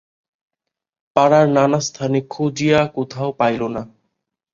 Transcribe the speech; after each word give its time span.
পাড়ার 1.15 1.45
নানাস্থানে 1.49 2.19
খুঁজিয়া 2.29 2.79
কোথাও 2.95 3.29
পাইল 3.39 3.61
না। 3.67 3.83